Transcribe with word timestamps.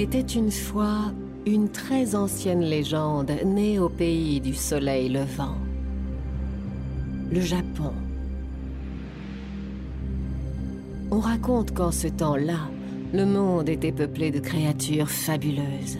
Il 0.00 0.04
était 0.04 0.20
une 0.20 0.50
fois 0.50 1.12
une 1.44 1.68
très 1.68 2.14
ancienne 2.14 2.62
légende 2.62 3.30
née 3.44 3.78
au 3.78 3.90
pays 3.90 4.40
du 4.40 4.54
soleil 4.54 5.10
levant. 5.10 5.58
Le 7.30 7.42
Japon. 7.42 7.92
On 11.10 11.20
raconte 11.20 11.74
qu'en 11.74 11.90
ce 11.90 12.08
temps-là, 12.08 12.70
le 13.12 13.26
monde 13.26 13.68
était 13.68 13.92
peuplé 13.92 14.30
de 14.30 14.40
créatures 14.40 15.10
fabuleuses. 15.10 15.98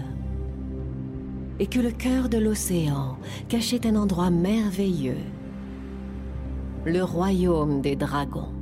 Et 1.59 1.67
que 1.67 1.81
le 1.81 1.91
cœur 1.91 2.31
de 2.31 2.39
l'océan 2.39 3.19
cachait 3.51 3.87
un 3.87 3.97
endroit 3.97 4.31
merveilleux. 4.31 5.21
Le 6.87 7.03
royaume 7.03 7.83
des 7.83 7.97
dragons. 7.97 8.60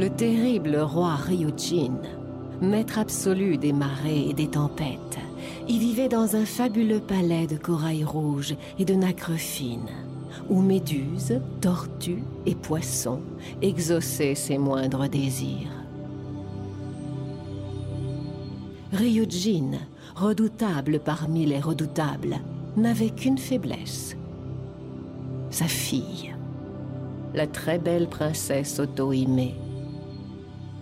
Le 0.00 0.08
terrible 0.08 0.78
roi 0.78 1.14
Ryujin, 1.14 1.92
maître 2.62 2.98
absolu 2.98 3.58
des 3.58 3.74
marées 3.74 4.30
et 4.30 4.32
des 4.32 4.48
tempêtes, 4.48 5.18
y 5.68 5.78
vivait 5.78 6.08
dans 6.08 6.36
un 6.36 6.46
fabuleux 6.46 7.00
palais 7.00 7.46
de 7.46 7.58
corail 7.58 8.02
rouge 8.02 8.54
et 8.78 8.86
de 8.86 8.94
nacre 8.94 9.32
fine, 9.32 9.90
où 10.48 10.62
méduses, 10.62 11.38
tortues 11.60 12.24
et 12.46 12.54
poissons 12.54 13.20
exauçaient 13.60 14.34
ses 14.34 14.56
moindres 14.56 15.06
désirs. 15.06 15.68
Ryujin, 18.94 19.80
redoutable 20.16 21.00
parmi 21.00 21.44
les 21.44 21.60
redoutables, 21.60 22.38
n'avait 22.74 23.10
qu'une 23.10 23.36
faiblesse. 23.36 24.16
Sa 25.50 25.66
fille, 25.66 26.34
la 27.34 27.46
très 27.46 27.78
belle 27.78 28.08
princesse 28.08 28.78
Otohime, 28.78 29.50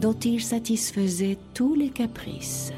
dont 0.00 0.12
il 0.12 0.40
satisfaisait 0.40 1.38
tous 1.54 1.74
les 1.74 1.90
caprices. 1.90 2.72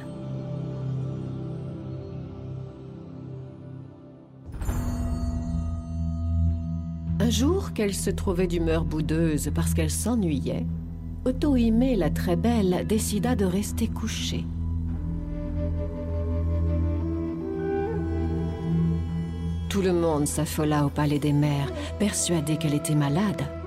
Un 7.21 7.29
jour 7.29 7.73
qu'elle 7.75 7.95
se 7.95 8.11
trouvait 8.11 8.47
d'humeur 8.47 8.85
boudeuse 8.85 9.51
parce 9.55 9.75
qu'elle 9.75 9.91
s'ennuyait, 9.91 10.67
Otohime 11.27 11.99
la 11.99 12.09
très 12.09 12.35
belle 12.35 12.87
décida 12.87 13.37
de 13.37 13.45
rester 13.45 13.89
couchée. 13.89 14.47
Tout 19.69 19.83
le 19.83 19.93
monde 19.93 20.27
s'affola 20.27 20.87
au 20.87 20.89
palais 20.89 21.19
des 21.19 21.35
mers, 21.35 21.71
persuadé 21.99 22.57
qu'elle 22.57 22.75
était 22.75 22.95
malade. 22.95 23.60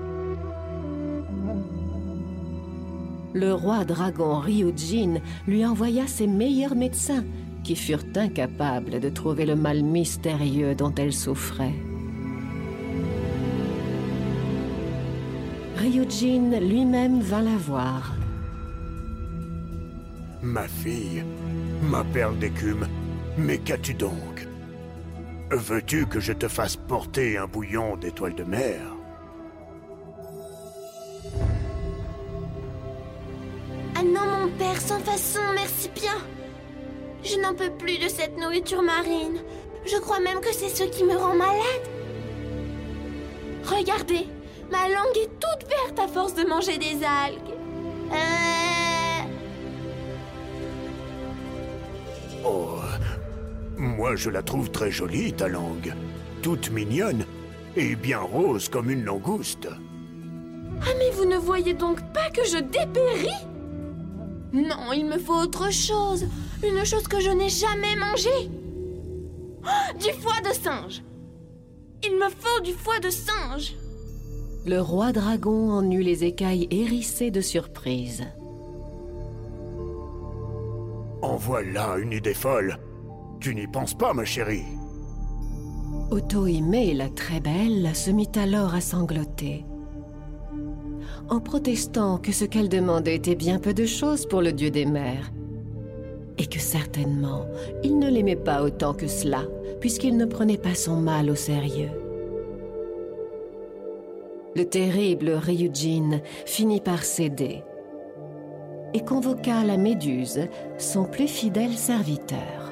Le 3.34 3.52
roi 3.52 3.84
dragon 3.84 4.38
Ryujin 4.38 5.20
lui 5.46 5.66
envoya 5.66 6.06
ses 6.06 6.26
meilleurs 6.26 6.76
médecins 6.76 7.24
qui 7.64 7.74
furent 7.74 8.04
incapables 8.14 9.00
de 9.00 9.08
trouver 9.08 9.44
le 9.44 9.56
mal 9.56 9.82
mystérieux 9.82 10.74
dont 10.74 10.94
elle 10.96 11.12
souffrait. 11.12 11.74
Ryujin 15.76 16.60
lui-même 16.60 17.20
vint 17.20 17.42
la 17.42 17.56
voir. 17.56 18.14
Ma 20.42 20.68
fille, 20.68 21.24
ma 21.82 22.04
perle 22.04 22.38
d'écume, 22.38 22.86
mais 23.36 23.58
qu'as-tu 23.58 23.94
donc? 23.94 24.46
Veux-tu 25.50 26.06
que 26.06 26.20
je 26.20 26.32
te 26.32 26.48
fasse 26.48 26.76
porter 26.76 27.38
un 27.38 27.46
bouillon 27.46 27.96
d'étoiles 27.96 28.34
de 28.34 28.44
mer? 28.44 28.93
Sans 34.80 35.00
façon, 35.00 35.40
merci 35.54 35.90
bien. 35.94 36.16
Je 37.22 37.38
n'en 37.40 37.54
peux 37.54 37.70
plus 37.70 37.98
de 37.98 38.08
cette 38.08 38.36
nourriture 38.38 38.82
marine. 38.82 39.40
Je 39.86 39.96
crois 39.98 40.20
même 40.20 40.40
que 40.40 40.52
c'est 40.52 40.68
ce 40.68 40.84
qui 40.84 41.04
me 41.04 41.16
rend 41.16 41.34
malade. 41.34 41.88
Regardez, 43.64 44.26
ma 44.70 44.88
langue 44.88 45.16
est 45.16 45.30
toute 45.40 45.68
verte 45.68 45.98
à 45.98 46.08
force 46.08 46.34
de 46.34 46.44
manger 46.46 46.78
des 46.78 47.02
algues. 47.04 47.54
Euh... 48.12 49.24
Oh, 52.44 52.78
moi 53.76 54.16
je 54.16 54.30
la 54.30 54.42
trouve 54.42 54.70
très 54.70 54.90
jolie, 54.90 55.32
ta 55.32 55.48
langue. 55.48 55.94
Toute 56.42 56.70
mignonne 56.70 57.24
et 57.76 57.96
bien 57.96 58.20
rose 58.20 58.68
comme 58.68 58.90
une 58.90 59.04
langouste. 59.04 59.68
Ah 60.82 60.92
mais 60.98 61.10
vous 61.12 61.24
ne 61.24 61.36
voyez 61.36 61.72
donc 61.72 62.00
pas 62.12 62.28
que 62.30 62.44
je 62.44 62.58
dépéris? 62.58 63.53
Non, 64.54 64.92
il 64.94 65.04
me 65.04 65.18
faut 65.18 65.34
autre 65.34 65.72
chose. 65.72 66.26
Une 66.62 66.84
chose 66.84 67.08
que 67.08 67.18
je 67.18 67.30
n'ai 67.30 67.48
jamais 67.48 67.96
mangée. 67.96 68.48
Oh, 69.64 69.98
du 69.98 70.12
foie 70.20 70.40
de 70.48 70.54
singe. 70.54 71.02
Il 72.04 72.12
me 72.12 72.28
faut 72.28 72.60
du 72.62 72.72
foie 72.72 73.00
de 73.00 73.10
singe. 73.10 73.74
Le 74.64 74.80
roi 74.80 75.12
dragon 75.12 75.72
en 75.72 75.90
eut 75.90 76.02
les 76.02 76.22
écailles 76.22 76.68
hérissées 76.70 77.32
de 77.32 77.40
surprise. 77.40 78.22
En 81.20 81.36
voilà 81.36 81.96
une 81.98 82.12
idée 82.12 82.34
folle. 82.34 82.78
Tu 83.40 83.56
n'y 83.56 83.66
penses 83.66 83.94
pas, 83.94 84.14
ma 84.14 84.24
chérie 84.24 84.64
Otohime, 86.12 86.96
la 86.96 87.08
très 87.08 87.40
belle, 87.40 87.90
se 87.94 88.10
mit 88.12 88.30
alors 88.36 88.72
à 88.74 88.80
sangloter. 88.80 89.64
En 91.30 91.40
protestant 91.40 92.18
que 92.18 92.32
ce 92.32 92.44
qu'elle 92.44 92.68
demandait 92.68 93.16
était 93.16 93.34
bien 93.34 93.58
peu 93.58 93.72
de 93.72 93.86
choses 93.86 94.26
pour 94.26 94.42
le 94.42 94.52
dieu 94.52 94.70
des 94.70 94.84
mers, 94.84 95.32
et 96.38 96.46
que 96.46 96.58
certainement 96.58 97.46
il 97.82 97.98
ne 97.98 98.10
l'aimait 98.10 98.36
pas 98.36 98.62
autant 98.62 98.92
que 98.92 99.06
cela, 99.06 99.42
puisqu'il 99.80 100.16
ne 100.16 100.26
prenait 100.26 100.58
pas 100.58 100.74
son 100.74 100.96
mal 100.96 101.30
au 101.30 101.34
sérieux. 101.34 101.90
Le 104.54 104.64
terrible 104.64 105.30
Ryujin 105.30 106.20
finit 106.46 106.80
par 106.80 107.02
céder 107.04 107.62
et 108.92 109.00
convoqua 109.00 109.64
la 109.64 109.76
Méduse, 109.76 110.48
son 110.78 111.04
plus 111.04 111.26
fidèle 111.26 111.72
serviteur. 111.72 112.70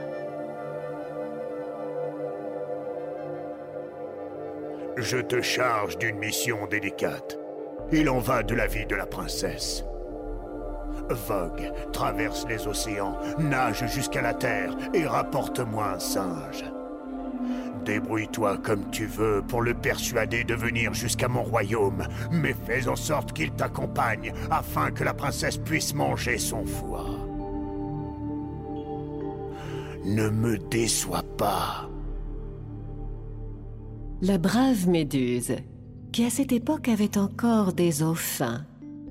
Je 4.97 5.19
te 5.19 5.41
charge 5.41 5.99
d'une 5.99 6.19
mission 6.19 6.69
délicate. 6.71 7.42
Il 7.93 8.09
en 8.09 8.19
va 8.19 8.43
de 8.43 8.55
la 8.55 8.67
vie 8.67 8.87
de 8.87 8.95
la 8.95 9.07
princesse. 9.07 9.85
Vogue, 11.11 11.73
traverse 11.93 12.47
les 12.49 12.67
océans, 12.67 13.19
nage 13.39 13.87
jusqu'à 13.93 14.23
la 14.23 14.33
terre 14.33 14.75
et 14.95 15.07
rapporte-moi 15.07 15.95
un 15.97 15.99
singe. 15.99 16.65
Débrouille-toi 17.85 18.59
comme 18.59 18.91
tu 18.91 19.07
veux 19.07 19.43
pour 19.47 19.61
le 19.61 19.75
persuader 19.75 20.45
de 20.45 20.55
venir 20.55 20.95
jusqu'à 20.95 21.29
mon 21.29 21.43
royaume, 21.43 22.07
mais 22.31 22.55
fais 22.55 22.89
en 22.89 22.97
sorte 22.97 23.33
qu'il 23.33 23.51
t'accompagne 23.51 24.33
afin 24.51 24.91
que 24.91 25.05
la 25.05 25.13
princesse 25.13 25.59
puisse 25.59 25.93
manger 25.95 26.39
son 26.39 26.65
foie. 26.65 27.11
Ne 30.05 30.31
me 30.31 30.57
déçois 30.57 31.25
pas. 31.37 31.89
La 34.21 34.39
brave 34.39 34.89
Méduse, 34.89 35.57
qui 36.13 36.25
à 36.25 36.31
cette 36.31 36.53
époque 36.53 36.89
avait 36.89 37.17
encore 37.17 37.73
des 37.73 38.03
os 38.03 38.19
fins, 38.19 38.65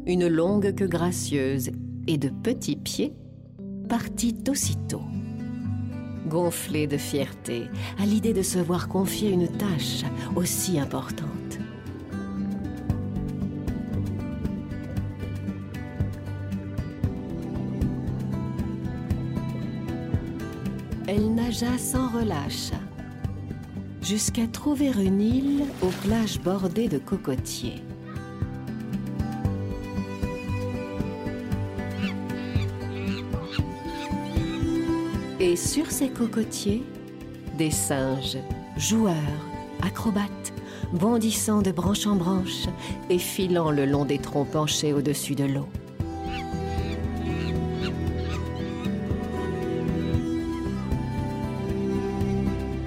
une 0.05 0.27
longue 0.27 0.75
queue 0.75 0.87
gracieuse 0.87 1.71
et 2.07 2.17
de 2.17 2.29
petits 2.29 2.75
pieds, 2.75 3.13
partit 3.89 4.37
aussitôt. 4.49 5.01
Gonflée 6.27 6.87
de 6.87 6.97
fierté 6.97 7.63
à 7.99 8.05
l'idée 8.05 8.33
de 8.33 8.43
se 8.43 8.59
voir 8.59 8.87
confier 8.87 9.31
une 9.31 9.47
tâche 9.47 10.03
aussi 10.35 10.79
importante. 10.79 11.31
elle 21.13 21.33
nagea 21.35 21.77
sans 21.77 22.07
relâche, 22.07 22.71
jusqu'à 24.01 24.47
trouver 24.47 24.91
une 24.99 25.21
île 25.21 25.63
aux 25.81 26.07
plages 26.07 26.39
bordées 26.39 26.87
de 26.87 26.97
cocotiers. 26.97 27.81
Et 35.39 35.55
sur 35.55 35.89
ces 35.89 36.09
cocotiers, 36.09 36.83
des 37.57 37.71
singes, 37.71 38.37
joueurs, 38.77 39.15
acrobates, 39.81 40.53
bondissant 40.93 41.61
de 41.61 41.71
branche 41.71 42.05
en 42.05 42.15
branche 42.15 42.65
et 43.09 43.17
filant 43.17 43.71
le 43.71 43.85
long 43.85 44.05
des 44.05 44.19
troncs 44.19 44.49
penchés 44.49 44.93
au-dessus 44.93 45.35
de 45.35 45.45
l'eau. 45.45 45.67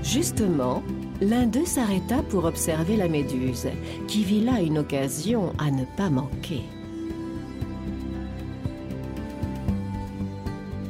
Justement, 0.02 0.82
l'un 1.24 1.46
d'eux 1.46 1.64
s'arrêta 1.64 2.22
pour 2.28 2.44
observer 2.44 2.96
la 2.96 3.08
méduse, 3.08 3.68
qui 4.06 4.24
vit 4.24 4.42
là 4.42 4.60
une 4.60 4.78
occasion 4.78 5.52
à 5.58 5.70
ne 5.70 5.84
pas 5.96 6.10
manquer. 6.10 6.62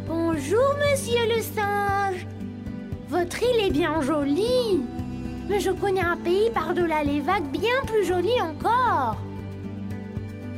Bonjour, 0.06 0.74
monsieur 0.90 1.26
le 1.34 1.40
singe. 1.40 2.26
Votre 3.08 3.42
île 3.42 3.66
est 3.66 3.70
bien 3.70 4.00
jolie. 4.02 4.82
Mais 5.48 5.60
je 5.60 5.70
connais 5.70 6.00
un 6.00 6.16
pays 6.16 6.50
par-delà 6.50 7.04
les 7.04 7.20
vagues 7.20 7.50
bien 7.50 7.80
plus 7.86 8.04
joli 8.04 8.32
encore. 8.40 9.16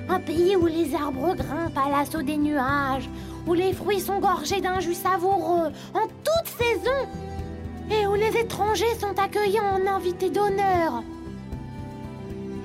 Un 0.08 0.20
pays 0.20 0.56
où 0.56 0.66
les 0.66 0.94
arbres 0.94 1.34
grimpent 1.34 1.76
à 1.76 1.90
l'assaut 1.90 2.22
des 2.22 2.36
nuages, 2.36 3.08
où 3.46 3.54
les 3.54 3.72
fruits 3.72 4.00
sont 4.00 4.20
gorgés 4.20 4.60
d'un 4.60 4.78
jus 4.78 4.94
savoureux 4.94 5.72
en 5.92 6.06
toute 6.24 6.48
saison, 6.56 7.08
et 7.90 8.06
où 8.06 8.14
les 8.14 8.36
étrangers 8.38 8.94
sont 8.98 9.18
accueillis 9.18 9.60
en 9.60 9.86
invités 9.86 10.30
d'honneur. 10.30 11.02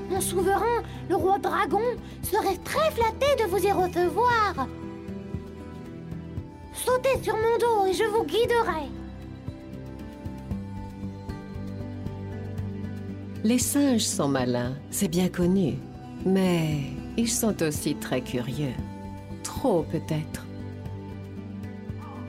Mon 0.10 0.22
souverain, 0.22 0.84
le 1.10 1.16
roi 1.16 1.40
dragon, 1.40 1.82
serait 2.22 2.58
très 2.64 2.92
flatté 2.92 3.42
de 3.42 3.50
vous 3.50 3.66
y 3.66 3.72
recevoir. 3.72 4.68
Sautez 6.74 7.22
sur 7.22 7.36
mon 7.36 7.58
dos 7.60 7.86
et 7.88 7.94
je 7.94 8.04
vous 8.04 8.24
guiderai. 8.24 8.90
Les 13.44 13.60
singes 13.60 14.06
sont 14.06 14.28
malins, 14.28 14.76
c'est 14.92 15.08
bien 15.08 15.28
connu, 15.28 15.76
mais 16.26 16.82
ils 17.18 17.30
sont 17.30 17.64
aussi 17.64 17.96
très 17.96 18.22
curieux. 18.22 18.74
Trop 19.44 19.84
peut-être. 19.84 20.46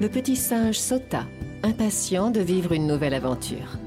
Le 0.01 0.09
petit 0.09 0.37
singe 0.37 0.79
sauta, 0.79 1.25
impatient 1.63 2.31
de 2.31 2.41
vivre 2.41 2.73
une 2.73 2.87
nouvelle 2.87 3.15
aventure. 3.15 3.79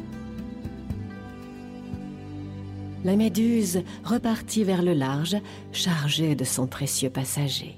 La 3.04 3.16
méduse 3.16 3.83
repartit 4.04 4.63
vers 4.63 4.81
le 4.81 4.94
large, 4.94 5.38
chargée 5.72 6.36
de 6.36 6.44
son 6.44 6.66
précieux 6.66 7.10
passager. 7.10 7.75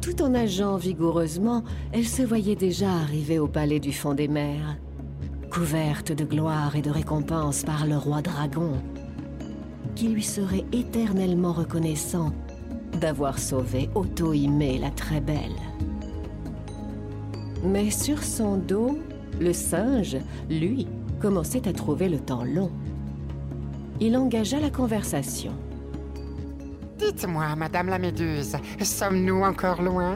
Tout 0.00 0.22
en 0.22 0.30
nageant 0.30 0.76
vigoureusement, 0.76 1.62
elle 1.92 2.06
se 2.06 2.22
voyait 2.22 2.56
déjà 2.56 2.90
arriver 2.90 3.38
au 3.38 3.48
palais 3.48 3.80
du 3.80 3.92
fond 3.92 4.14
des 4.14 4.28
mers, 4.28 4.78
couverte 5.50 6.12
de 6.12 6.24
gloire 6.24 6.74
et 6.76 6.82
de 6.82 6.90
récompense 6.90 7.64
par 7.64 7.86
le 7.86 7.98
roi 7.98 8.22
dragon, 8.22 8.72
qui 9.98 10.06
lui 10.06 10.22
serait 10.22 10.64
éternellement 10.70 11.52
reconnaissant 11.52 12.30
d'avoir 13.00 13.36
sauvé 13.36 13.90
Otohime 13.96 14.80
la 14.80 14.90
très 14.90 15.20
belle. 15.20 15.56
Mais 17.64 17.90
sur 17.90 18.22
son 18.22 18.58
dos, 18.58 18.96
le 19.40 19.52
singe, 19.52 20.16
lui, 20.48 20.86
commençait 21.20 21.66
à 21.66 21.72
trouver 21.72 22.08
le 22.08 22.20
temps 22.20 22.44
long. 22.44 22.70
Il 23.98 24.16
engagea 24.16 24.60
la 24.60 24.70
conversation. 24.70 25.50
Dites-moi, 26.96 27.56
Madame 27.56 27.88
la 27.88 27.98
Méduse, 27.98 28.56
sommes-nous 28.80 29.42
encore 29.42 29.82
loin? 29.82 30.14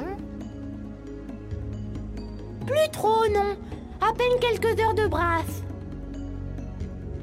Plus 2.69 2.89
trop, 2.93 3.27
non. 3.35 3.57
À 4.01 4.13
peine 4.13 4.39
quelques 4.41 4.81
heures 4.81 4.95
de 4.95 5.09
brasse. 5.09 5.65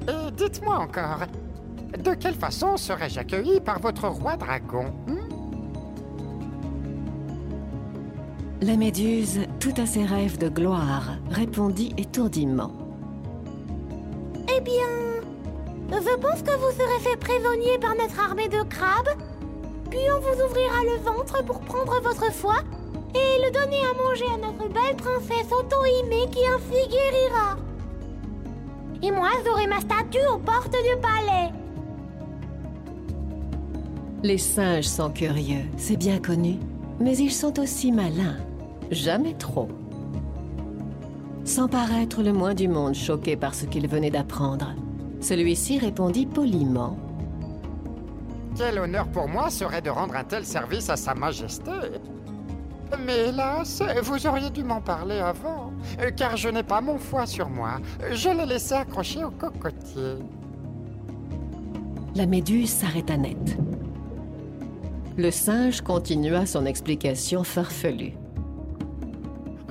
Et 0.09 0.31
dites-moi 0.35 0.77
encore, 0.77 1.21
de 1.97 2.13
quelle 2.13 2.35
façon 2.35 2.77
serais-je 2.77 3.19
accueilli 3.19 3.59
par 3.61 3.79
votre 3.79 4.07
roi 4.07 4.37
dragon 4.37 4.93
hmm? 5.07 5.39
La 8.61 8.75
méduse, 8.75 9.39
tout 9.61 9.73
à 9.77 9.85
ses 9.85 10.03
rêves 10.03 10.37
de 10.37 10.49
gloire, 10.49 11.11
répondit 11.29 11.93
étourdiment. 11.97 12.73
Eh 14.53 14.59
bien, 14.59 14.89
je 15.91 16.15
pense 16.17 16.41
que 16.41 16.51
vous 16.57 16.71
serez 16.71 16.99
fait 16.99 17.17
prisonnier 17.17 17.77
par 17.79 17.95
notre 17.95 18.19
armée 18.19 18.49
de 18.49 18.61
crabes, 18.63 19.17
puis 19.89 19.99
on 20.13 20.19
vous 20.19 20.43
ouvrira 20.43 20.83
le 20.83 21.01
ventre 21.03 21.43
pour 21.45 21.61
prendre 21.61 22.01
votre 22.01 22.33
foie 22.33 22.63
et 23.15 23.45
le 23.45 23.51
donner 23.51 23.79
à 23.79 23.93
manger 24.03 24.25
à 24.25 24.37
notre 24.37 24.67
belle 24.73 24.95
princesse 24.97 25.51
Otohime 25.51 26.29
qui 26.29 26.45
ainsi 26.45 26.87
guérira. 26.89 27.55
Et 29.01 29.11
moi, 29.11 29.29
j'aurai 29.45 29.67
ma 29.67 29.79
statue 29.79 30.25
aux 30.33 30.39
portes 30.39 30.71
du 30.71 31.01
palais. 31.01 31.58
Les 34.21 34.37
singes 34.37 34.83
sont 34.83 35.11
curieux, 35.11 35.63
c'est 35.77 35.95
bien 35.95 36.19
connu, 36.19 36.57
mais 36.99 37.15
ils 37.15 37.31
sont 37.31 37.57
aussi 37.57 37.93
malins. 37.93 38.35
Jamais 38.91 39.33
trop. 39.33 39.69
Sans 41.45 41.69
paraître 41.69 42.21
le 42.21 42.33
moins 42.33 42.53
du 42.53 42.67
monde 42.67 42.95
choqué 42.95 43.37
par 43.37 43.55
ce 43.55 43.65
qu'il 43.65 43.87
venait 43.87 44.11
d'apprendre, 44.11 44.73
celui-ci 45.21 45.79
répondit 45.79 46.25
poliment. 46.25 46.97
Quel 48.57 48.79
honneur 48.79 49.07
pour 49.07 49.29
moi 49.29 49.49
serait 49.49 49.81
de 49.81 49.89
rendre 49.89 50.15
un 50.17 50.25
tel 50.25 50.43
service 50.43 50.89
à 50.89 50.97
Sa 50.97 51.13
Majesté. 51.13 51.71
Mais 53.05 53.29
hélas, 53.29 53.81
vous 54.03 54.27
auriez 54.27 54.49
dû 54.49 54.65
m'en 54.65 54.81
parler 54.81 55.19
avant, 55.19 55.71
car 56.17 56.35
je 56.35 56.49
n'ai 56.49 56.63
pas 56.63 56.81
mon 56.81 56.97
foie 56.97 57.25
sur 57.25 57.47
moi. 57.49 57.79
Je 58.11 58.29
l'ai 58.29 58.45
laissé 58.45 58.73
accroché 58.73 59.23
au 59.23 59.29
cocotier. 59.29 60.17
La 62.15 62.25
méduse 62.25 62.69
s'arrêta 62.69 63.15
net. 63.15 63.57
Le 65.19 65.31
singe 65.31 65.81
continua 65.81 66.45
son 66.45 66.65
explication 66.65 67.43
farfelue. 67.43 68.13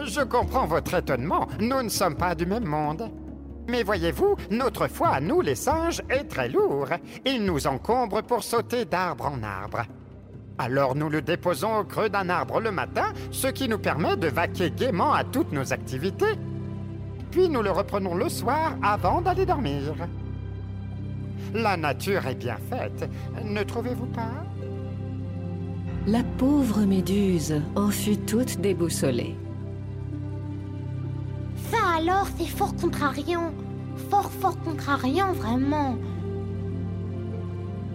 Je 0.04 0.20
comprends 0.20 0.66
votre 0.66 0.92
étonnement. 0.92 1.48
Nous 1.58 1.82
ne 1.84 1.88
sommes 1.88 2.16
pas 2.16 2.34
du 2.34 2.44
même 2.44 2.66
monde. 2.66 3.10
Mais 3.66 3.82
voyez-vous, 3.82 4.36
notre 4.50 4.88
foie 4.88 5.08
à 5.08 5.20
nous, 5.22 5.40
les 5.40 5.54
singes, 5.54 6.02
est 6.10 6.24
très 6.24 6.50
lourd. 6.50 6.88
Il 7.24 7.46
nous 7.46 7.66
encombre 7.66 8.22
pour 8.22 8.44
sauter 8.44 8.84
d'arbre 8.84 9.24
en 9.24 9.42
arbre. 9.42 9.86
Alors 10.58 10.94
nous 10.94 11.08
le 11.08 11.22
déposons 11.22 11.78
au 11.78 11.84
creux 11.84 12.10
d'un 12.10 12.28
arbre 12.28 12.60
le 12.60 12.70
matin, 12.70 13.14
ce 13.30 13.46
qui 13.46 13.70
nous 13.70 13.78
permet 13.78 14.18
de 14.18 14.28
vaquer 14.28 14.70
gaiement 14.70 15.14
à 15.14 15.24
toutes 15.24 15.52
nos 15.52 15.72
activités. 15.72 16.36
Puis 17.30 17.48
nous 17.48 17.62
le 17.62 17.70
reprenons 17.70 18.16
le 18.16 18.28
soir 18.28 18.76
avant 18.82 19.22
d'aller 19.22 19.46
dormir. 19.46 19.94
La 21.54 21.78
nature 21.78 22.26
est 22.26 22.34
bien 22.34 22.58
faite, 22.68 23.08
ne 23.42 23.62
trouvez-vous 23.62 24.08
pas? 24.08 24.44
La 26.06 26.22
pauvre 26.38 26.80
méduse 26.82 27.60
en 27.76 27.90
fut 27.90 28.16
toute 28.16 28.60
déboussolée. 28.60 29.34
Ça 31.70 31.78
alors, 31.98 32.28
c'est 32.38 32.46
fort 32.46 32.74
contrariant. 32.76 33.52
Fort, 34.08 34.30
fort 34.30 34.58
contrariant, 34.60 35.32
vraiment. 35.32 35.96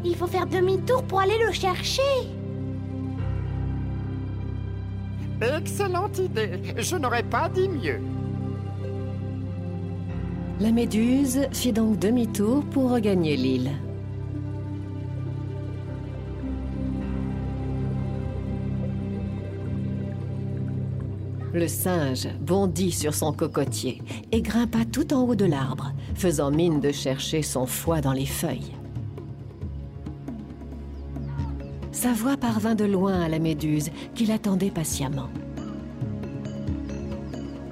Il 0.06 0.16
faut 0.16 0.28
faire 0.28 0.46
demi-tour 0.46 1.04
pour 1.04 1.22
aller 1.22 1.38
le 1.44 1.52
chercher. 1.52 2.02
Excellente 5.42 6.20
idée. 6.20 6.60
Je 6.78 6.96
n'aurais 6.96 7.24
pas 7.24 7.50
dit 7.50 7.70
mieux. 7.70 8.00
La 10.60 10.72
méduse 10.72 11.48
fit 11.52 11.74
donc 11.74 12.00
demi-tour 12.00 12.64
pour 12.66 12.92
regagner 12.92 13.36
l'île. 13.36 13.72
Le 21.54 21.68
singe 21.68 22.28
bondit 22.40 22.92
sur 22.92 23.14
son 23.14 23.32
cocotier 23.32 24.02
et 24.32 24.42
grimpa 24.42 24.86
tout 24.92 25.14
en 25.14 25.22
haut 25.22 25.36
de 25.36 25.46
l'arbre, 25.46 25.92
faisant 26.16 26.50
mine 26.50 26.80
de 26.80 26.92
chercher 26.92 27.44
son 27.44 27.68
foie 27.68 28.02
dans 28.02 28.12
les 28.12 28.26
feuilles. 28.26 28.76
Sa 31.92 32.12
voix 32.12 32.38
parvint 32.38 32.74
de 32.74 32.86
loin 32.86 33.22
à 33.22 33.30
la 33.30 33.38
méduse 33.38 33.92
qui 34.16 34.26
l'attendait 34.26 34.72
patiemment. 34.72 35.30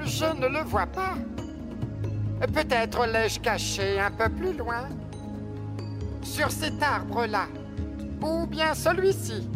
Je 0.06 0.26
ne 0.26 0.48
le 0.48 0.64
vois 0.64 0.86
pas. 0.86 1.16
Peut-être 2.54 3.08
l'ai-je 3.08 3.40
caché 3.40 4.00
un 4.00 4.12
peu 4.12 4.30
plus 4.30 4.56
loin. 4.56 4.88
sur 6.24 6.52
cet 6.52 6.82
arbre-là. 6.82 7.48
Ou 8.22 8.46
bien 8.46 8.74
celui-ci. 8.74 9.48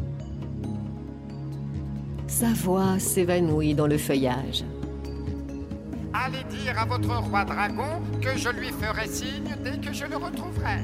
Sa 2.28 2.48
voix 2.54 3.00
s'évanouit 3.00 3.76
dans 3.76 3.88
le 3.88 3.98
feuillage. 3.98 4.64
Allez 6.14 6.44
dire 6.50 6.80
à 6.80 6.86
votre 6.86 7.16
roi 7.28 7.46
dragon 7.46 8.02
que 8.22 8.38
je 8.38 8.50
lui 8.50 8.70
ferai 8.70 9.08
signe 9.08 9.56
dès 9.64 9.78
que 9.78 9.94
je 9.94 10.06
le 10.06 10.18
retrouverai. 10.18 10.80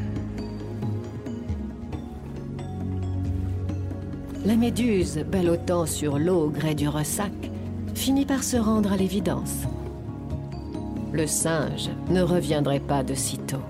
La 4.46 4.56
méduse, 4.56 5.24
ballottant 5.32 5.86
sur 5.86 6.18
l'eau 6.18 6.46
au 6.46 6.50
gré 6.50 6.74
du 6.74 6.88
ressac, 6.88 7.32
finit 7.96 8.26
par 8.26 8.44
se 8.44 8.58
rendre 8.58 8.92
à 8.92 8.98
l'évidence. 8.98 9.66
Le 11.14 11.28
singe 11.28 11.90
ne 12.10 12.22
reviendrait 12.22 12.80
pas 12.80 13.04
de 13.04 13.14
sitôt. 13.14 13.62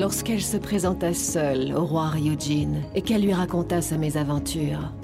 Lorsqu'elle 0.00 0.40
se 0.40 0.56
présenta 0.56 1.12
seule 1.12 1.74
au 1.76 1.84
roi 1.84 2.08
Ryujin 2.08 2.72
et 2.94 3.02
qu'elle 3.02 3.20
lui 3.20 3.34
raconta 3.34 3.82
sa 3.82 3.98
mésaventure, 3.98 4.94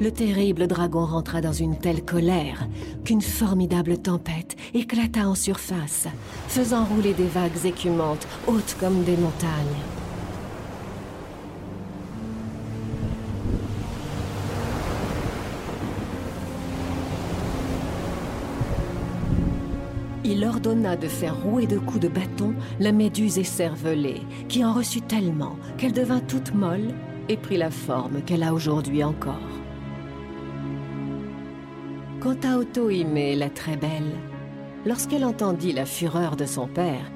le 0.00 0.10
terrible 0.10 0.66
dragon 0.66 1.06
rentra 1.06 1.40
dans 1.40 1.52
une 1.52 1.78
telle 1.78 2.04
colère 2.04 2.66
qu'une 3.04 3.22
formidable 3.22 3.98
tempête 3.98 4.56
éclata 4.74 5.28
en 5.28 5.36
surface, 5.36 6.08
faisant 6.48 6.86
rouler 6.86 7.14
des 7.14 7.28
vagues 7.28 7.66
écumantes 7.66 8.26
hautes 8.48 8.76
comme 8.80 9.04
des 9.04 9.16
montagnes. 9.16 9.95
Il 20.28 20.44
ordonna 20.44 20.96
de 20.96 21.06
faire 21.06 21.40
rouer 21.40 21.68
de 21.68 21.78
coups 21.78 22.00
de 22.00 22.08
bâton 22.08 22.52
la 22.80 22.90
méduse 22.90 23.38
écervelée, 23.38 24.22
qui 24.48 24.64
en 24.64 24.72
reçut 24.72 25.00
tellement 25.00 25.56
qu'elle 25.78 25.92
devint 25.92 26.18
toute 26.18 26.52
molle 26.52 26.88
et 27.28 27.36
prit 27.36 27.56
la 27.56 27.70
forme 27.70 28.22
qu'elle 28.22 28.42
a 28.42 28.52
aujourd'hui 28.52 29.04
encore. 29.04 29.36
Quant 32.18 32.34
à 32.42 32.58
Otohime, 32.58 33.38
la 33.38 33.50
très 33.50 33.76
belle, 33.76 34.16
lorsqu'elle 34.84 35.24
entendit 35.24 35.72
la 35.72 35.86
fureur 35.86 36.34
de 36.34 36.44
son 36.44 36.66
père, 36.66 37.12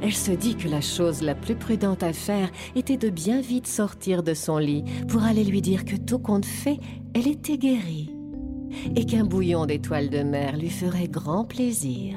elle 0.00 0.14
se 0.14 0.32
dit 0.32 0.56
que 0.56 0.68
la 0.68 0.80
chose 0.80 1.20
la 1.20 1.34
plus 1.34 1.56
prudente 1.56 2.02
à 2.02 2.14
faire 2.14 2.50
était 2.76 2.96
de 2.96 3.10
bien 3.10 3.42
vite 3.42 3.66
sortir 3.66 4.22
de 4.22 4.32
son 4.32 4.56
lit 4.56 4.84
pour 5.08 5.22
aller 5.22 5.44
lui 5.44 5.60
dire 5.60 5.84
que 5.84 5.96
tout 5.96 6.18
compte 6.18 6.46
fait, 6.46 6.78
elle 7.14 7.28
était 7.28 7.58
guérie 7.58 8.10
et 8.96 9.04
qu'un 9.04 9.24
bouillon 9.24 9.66
d'étoiles 9.66 10.08
de 10.08 10.22
mer 10.22 10.56
lui 10.56 10.70
ferait 10.70 11.08
grand 11.08 11.44
plaisir. 11.44 12.16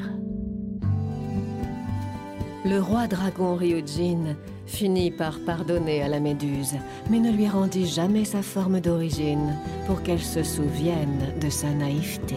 Le 2.70 2.82
roi 2.82 3.08
dragon 3.08 3.56
Ryujin 3.56 4.36
finit 4.66 5.10
par 5.10 5.40
pardonner 5.46 6.02
à 6.02 6.10
la 6.10 6.20
méduse, 6.20 6.76
mais 7.10 7.20
ne 7.20 7.32
lui 7.32 7.48
rendit 7.48 7.88
jamais 7.88 8.26
sa 8.26 8.42
forme 8.42 8.82
d'origine 8.82 9.56
pour 9.86 10.04
qu'elle 10.04 10.22
se 10.22 10.44
souvienne 10.44 11.34
de 11.40 11.50
sa 11.50 11.70
naïveté. 11.70 12.36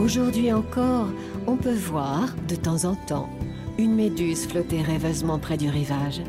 Aujourd'hui 0.00 0.54
encore, 0.54 1.08
on 1.46 1.56
peut 1.56 1.74
voir, 1.74 2.34
de 2.48 2.56
temps 2.56 2.86
en 2.86 2.94
temps, 2.94 3.28
une 3.76 3.94
méduse 3.94 4.46
flotter 4.46 4.80
rêveusement 4.80 5.38
près 5.38 5.58
du 5.58 5.68
rivage, 5.68 6.22